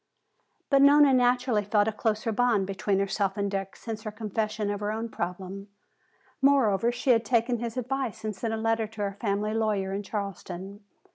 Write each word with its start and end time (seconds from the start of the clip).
But 0.71 0.81
Nona 0.81 1.13
naturally 1.13 1.63
felt 1.63 1.87
a 1.87 1.91
closer 1.91 2.31
bond 2.31 2.65
between 2.65 2.97
herself 2.97 3.37
and 3.37 3.51
Dick 3.51 3.75
since 3.75 4.01
her 4.01 4.09
confession 4.11 4.71
of 4.71 4.79
her 4.79 4.91
own 4.91 5.09
problem. 5.09 5.67
Moreover, 6.41 6.91
she 6.91 7.11
had 7.11 7.23
taken 7.23 7.59
his 7.59 7.77
advice 7.77 8.25
and 8.25 8.35
sent 8.35 8.51
a 8.51 8.57
letter 8.57 8.87
to 8.87 9.01
her 9.01 9.17
family 9.21 9.53
lawyer 9.53 9.93
in 9.93 10.01
Charleston. 10.01 10.79